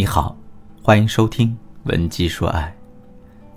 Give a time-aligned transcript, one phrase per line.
[0.00, 0.34] 你好，
[0.82, 1.48] 欢迎收听
[1.82, 2.74] 《文姬说爱》，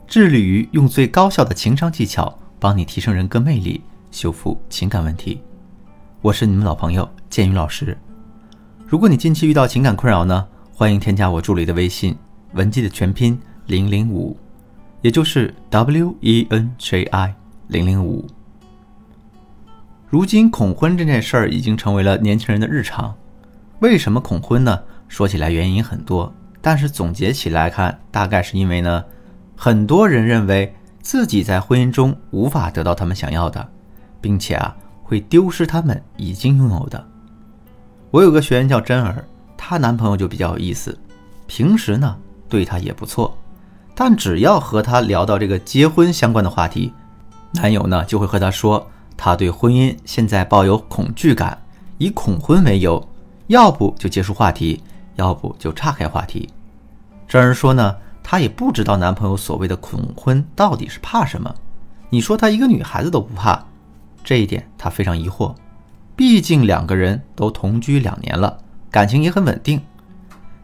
[0.06, 3.82] 致力于用最高效的情商技巧帮你提升人格魅力，
[4.12, 5.42] 修复情感问题。
[6.20, 7.98] 我是你们老朋友建宇老师。
[8.86, 12.14] 如果你近期遇到情感困扰呢，欢迎添加我助理的微信
[12.56, 14.36] “文姬”的全拼零零五，
[15.02, 17.34] 也就是 W E N J I
[17.70, 18.28] 零零五。
[20.10, 23.16] 如今恐婚这件事儿已经成为了年轻人的日常。
[23.80, 24.78] 为什么恐婚呢？
[25.10, 26.34] 说起来原因很多，
[26.66, 29.04] 但是总结起来看，大概是因为呢，
[29.54, 33.68] 很多人认为自己在婚姻中无法得到他们想要的，
[34.22, 37.06] 并且啊会丢失他们已经拥有的。
[38.12, 39.26] 我有个学员叫真儿，
[39.58, 40.98] 她男朋友就比较有意思，
[41.48, 42.16] 平时呢
[42.48, 43.38] 对她也不错，
[43.94, 46.94] 但只要和她聊到这个结婚相关的话题，
[47.56, 51.62] 男友呢就会和她说，他对婚姻现在抱有恐惧感，
[51.98, 53.06] 以恐婚为由，
[53.48, 54.82] 要不就结束话题。
[55.16, 56.50] 要不就岔开话题。
[57.28, 61.54] 真儿说呢，她也不知道男朋友所谓的恐婚到底是怕什么。
[62.10, 63.64] 你说她一个女孩子都不怕，
[64.24, 65.54] 这一点她非常疑惑。
[66.16, 68.56] 毕竟两个人都同居两年了，
[68.92, 69.82] 感情也很稳定。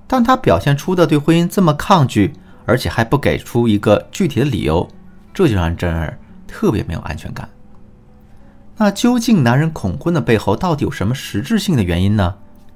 [0.06, 2.34] 但她表现出的对婚姻这么抗拒，
[2.66, 4.88] 而且还不给出一个具体的理由，
[5.34, 7.50] 这就让真儿特别没有安全感。
[8.78, 12.36] 那究竟男人恐婚的背后到底有什么实质性的原因呢？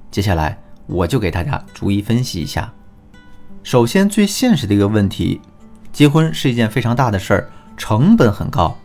[0.10, 0.63] 接下来。
[0.86, 2.72] 我就给大家逐一分析一下。
[3.64, 5.40] 首先，最现实的一个问题，
[5.92, 8.78] 结婚是一件非常大的事儿，成本很高。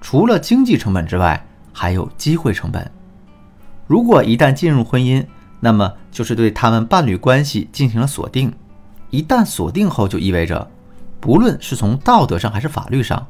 [0.00, 2.90] 除了经济成本之外，还有机会成本。
[3.86, 5.24] 如果一旦进入婚姻，
[5.60, 8.52] 那么就是对他们伴侣关系进行了锁定。
[9.10, 10.70] 一旦锁定后，就意味着，
[11.20, 13.26] 不论是从道德上还是法律上，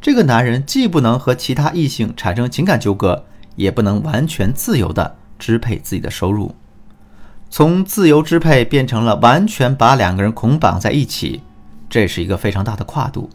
[0.00, 3.24] 这个男人既不能和其他异性产生情感纠葛，
[3.56, 6.54] 也不能完全自由地支配自己的收入。
[7.52, 11.42] 从自由支配变成了完全把两个人捆绑在一起，
[11.86, 13.28] 这是一个非常大的跨度。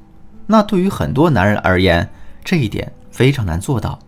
[0.47, 2.09] 那对于很多男人而言，
[2.44, 4.00] 这一点非常难做到。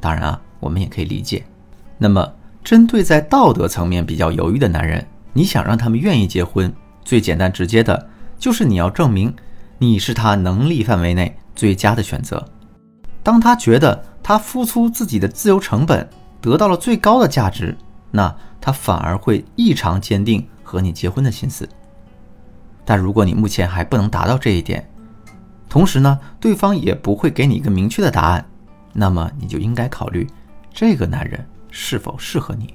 [0.00, 1.42] 当然啊，我们也可以理解。
[1.96, 2.30] 那么，
[2.62, 5.02] 针对在道德层面比较犹豫的男人，
[5.32, 6.70] 你想让他们愿意结婚，
[7.02, 8.06] 最简单直接的
[8.38, 9.34] 就是你要证明
[9.78, 12.46] 你是他能力范围内最佳的选择。
[13.22, 16.06] 当他觉得他付出自己的自由成本
[16.42, 17.74] 得到了最高的价值。
[18.16, 21.68] 那他反而会异常坚定和你结婚的心思。
[22.84, 24.88] 但如果你目前还不能达到这一点，
[25.68, 28.46] 同时呢，对方也不会给你一个明确的答案，
[28.92, 30.28] 那么你就应该考虑
[30.72, 32.72] 这个男人是否适合你。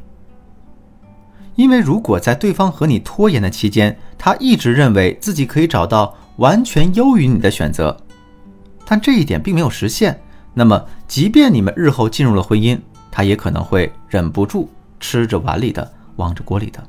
[1.56, 7.96] 因为如果在对方和你拖延的期间，他一直认为自己可以找到完全优于你的选择，
[8.86, 10.20] 但这一点并没有实现，
[10.54, 12.78] 那么即便你们日后进入了婚姻，
[13.10, 14.70] 他也可能会忍不住。
[15.00, 16.84] 吃着碗里的，望着锅里的。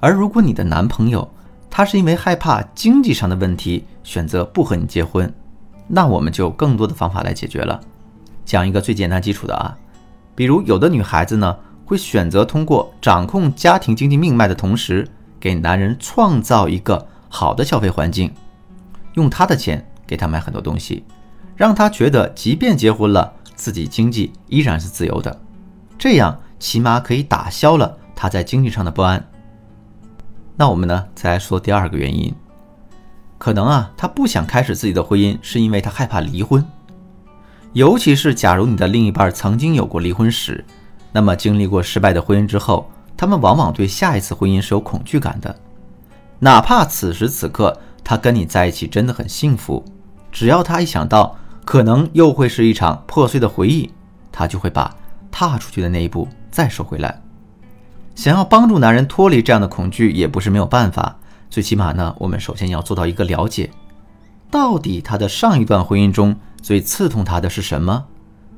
[0.00, 1.30] 而如果你的男朋友
[1.68, 5.32] 他是因为害怕经济上的问题选择不和你结婚，
[5.86, 7.80] 那我们就更多的方法来解决了。
[8.44, 9.76] 讲一个最简单基础的啊，
[10.34, 15.06] 比如有的女孩子呢会选择通过掌控家庭经济命脉的同时，
[15.38, 18.32] 给男人创造一个好的消费环境，
[19.14, 21.04] 用他的钱给他买很多东西，
[21.54, 25.40] 让他觉得即便结婚了，自己经济依然是自由的，
[25.98, 26.36] 这样。
[26.60, 29.28] 起码可以打消了他在经济上的不安。
[30.56, 32.32] 那我们呢，再来说第二个原因，
[33.38, 36.64] 可能啊，他不想开始自己的婚姻，是因为他害怕离婚。
[37.72, 40.64] 尤其是假如你的另一半曾经有过离婚史，
[41.12, 45.54] 那么经历过失败的婚姻之后，他们往往对下一次婚姻是有恐惧感的。
[46.40, 49.84] 哪怕此时此刻他跟你在一起真的很幸福，
[50.30, 53.90] 只要他一想到可能又会是一场破碎的回忆，
[54.32, 54.94] 他就会把
[55.48, 56.28] 踏出去的那一步。
[56.50, 57.22] 再收回来，
[58.14, 61.16] 想要帮助男人脱离这样的恐惧也不是没有办法。
[61.48, 63.70] 最起码呢，我们首先要做到一个了解，
[64.50, 68.04] 到底他的上一段婚姻中最刺痛他的是什么？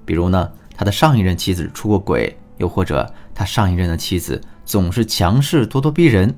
[0.04, 6.34] 比如呢，他的上一任妻子出过轨，又或者他上一任的妻子总是强势咄咄逼人。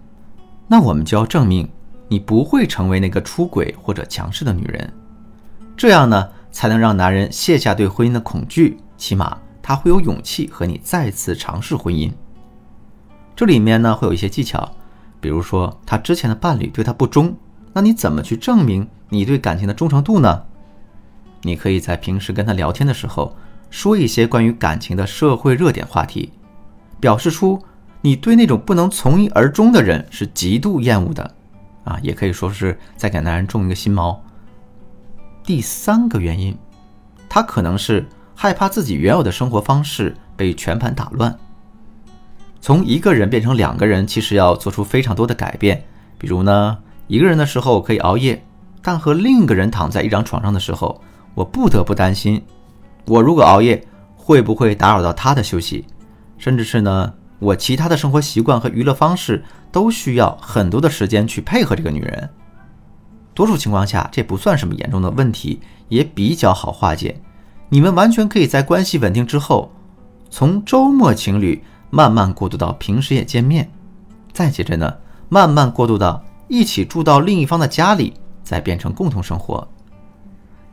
[0.67, 1.67] 那我们就要证明
[2.09, 4.93] 你不会成为那个出轨或者强势的女人，
[5.75, 9.39] 这样呢，才能让男人卸下对婚姻的恐惧，起码。
[9.67, 12.13] 他会有勇气和你再次尝试婚姻。
[13.35, 14.71] 这里面呢会有一些技巧，
[15.23, 17.35] 比如说他之前的伴侣对他不忠，
[17.73, 20.45] 那你怎么去证明你对感情的忠诚度呢？
[21.41, 23.35] 你可以在平时跟他聊天的时候
[23.71, 26.31] 说一些关于感情的社会热点话题，
[27.01, 27.59] 表示出
[28.03, 31.35] 你对那种不能从一而终的人是极度厌恶的，
[31.85, 34.15] 啊，也可以说是在给男人种一个心锚。
[35.43, 36.55] 第三个原因，
[37.31, 38.07] 他可能是。
[38.35, 41.37] 害怕自己原有的生活方式被全盘打乱，
[42.61, 45.85] 从一个人变成两个人，其实要做出非常多的改变，
[46.19, 48.45] 比如呢，一个人的时候可以熬夜，
[48.83, 51.01] 但和另一个人躺在一张床上的时候，
[51.35, 52.43] 我不得不担心，
[53.07, 53.87] 我如果熬夜
[54.17, 55.85] 会不会打扰到他的休息，
[56.37, 62.29] 甚至是呢，我其他的生活习惯和娱乐方式都需要很多的时间去配合这个女人。
[63.35, 67.21] 多数情况下，这不算什么严重的问题，也比较好化解。
[67.69, 69.73] 你们完全可以在关系稳定之后，
[70.31, 73.71] 从周末情侣慢慢过渡到平时也见面，
[74.33, 74.95] 再接着呢，
[75.29, 79.67] 慢慢过渡到一起住到另一方的家里，再变成共同生活。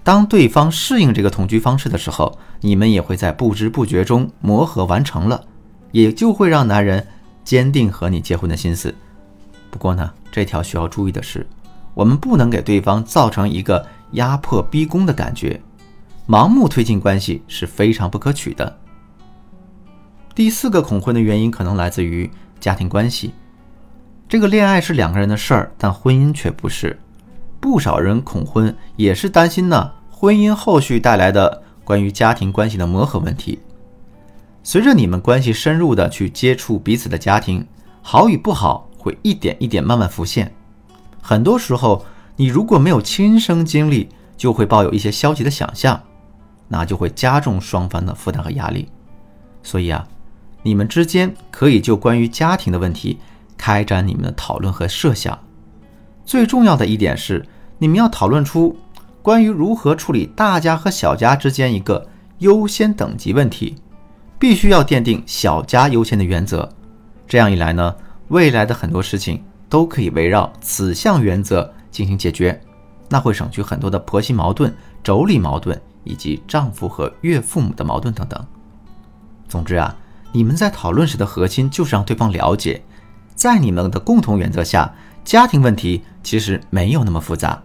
[0.03, 5.43] 当对方适应这个同居方式的时候，你们也会在不知不觉中磨合完成了，
[5.91, 7.07] 也就会让男人
[7.43, 8.93] 坚定和你结婚的心思。
[9.69, 11.47] 不过呢，这条需要注意的是。
[11.93, 15.61] 我们不能给对方造成一个压迫逼宫的感觉，
[16.31, 18.79] 盲目推进关系是非常不可取的。
[20.33, 23.33] 第四个恐婚的原因可能来自于家庭关系。
[24.29, 26.97] 这个恋爱是两个人的事儿，但婚姻却不是。
[27.59, 33.59] 不少人恐婚也是担心呢，婚姻后续带来的关于家庭关系的磨合问题。
[34.63, 37.67] 随着你们关系深入的去接触彼此的家庭，
[38.01, 40.49] 好与不好会一点一点慢慢浮现。
[41.21, 42.05] 很多时候，
[42.37, 44.07] 你如果没有亲身经历，
[44.37, 46.01] 就会抱有一些消极的想象，
[46.71, 48.87] 那就会加重双方的负担和压力。
[49.61, 50.07] 所以啊，
[50.63, 53.19] 你们之间可以就关于家庭的问题
[53.57, 55.37] 开展你们的讨论和设想。
[56.25, 57.45] 最重要的一点是，
[57.77, 58.77] 你们要讨论出
[59.21, 62.07] 关于如何处理大家和小家之间一个
[62.39, 63.75] 优先等级问题，
[64.39, 66.67] 必须要奠定小家优先的原则。
[67.27, 67.93] 这样一来呢，
[68.29, 69.43] 未来的很多事情。
[69.71, 72.59] 都可以围绕此项原则进行解决，
[73.07, 74.69] 那会省去很多的婆媳矛盾、
[75.01, 78.45] 妯娌矛盾以及丈夫和岳父母的矛盾等等。
[79.47, 79.95] 总之啊，
[80.31, 82.81] 你们在讨论时的核心就是让对方了解，
[83.35, 84.93] 在你们的共同原则下，
[85.23, 87.61] 家庭问题其实没有那么复杂。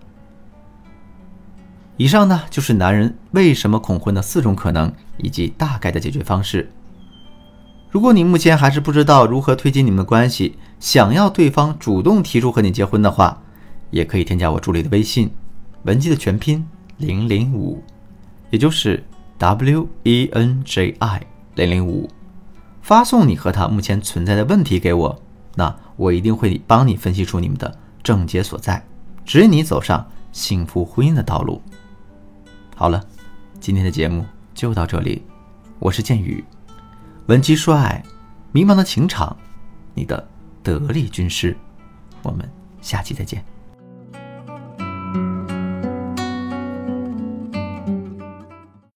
[1.96, 6.70] 以上呢就是男人为什么恐婚的四种可能以及大概的解决方式。
[7.88, 13.40] 如果你目前还是不知道如何推进你们的关系，想要对方主动提出和你结婚的话，
[13.90, 15.30] 也可以添加我助理的微信，
[15.84, 16.66] 文姬的全拼
[16.98, 17.82] 零零五，
[18.50, 19.02] 也就是
[19.38, 22.08] W E N J I 零零五，
[22.82, 25.22] 发送你和他目前存在的问题给我，
[25.54, 28.84] 那我一定会帮你分析出你们的症结所在，
[29.24, 31.60] 指引你走上幸福婚姻的道路。
[32.74, 33.02] 好了，
[33.58, 35.22] 今天的节目就到这里，
[35.78, 36.44] 我是剑宇。
[37.26, 38.02] 闻鸡说爱，
[38.52, 39.36] 迷茫的情场，
[39.94, 40.28] 你的
[40.62, 41.56] 得力军师。
[42.22, 42.48] 我们
[42.80, 43.55] 下期再见。